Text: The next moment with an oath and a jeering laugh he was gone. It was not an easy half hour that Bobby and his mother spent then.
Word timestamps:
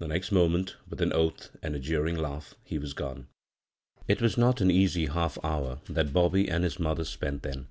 The 0.00 0.08
next 0.08 0.32
moment 0.32 0.74
with 0.88 1.00
an 1.00 1.12
oath 1.12 1.54
and 1.62 1.76
a 1.76 1.78
jeering 1.78 2.16
laugh 2.16 2.56
he 2.64 2.78
was 2.80 2.94
gone. 2.94 3.28
It 4.08 4.20
was 4.20 4.36
not 4.36 4.60
an 4.60 4.72
easy 4.72 5.06
half 5.06 5.38
hour 5.44 5.78
that 5.88 6.12
Bobby 6.12 6.50
and 6.50 6.64
his 6.64 6.80
mother 6.80 7.04
spent 7.04 7.44
then. 7.44 7.68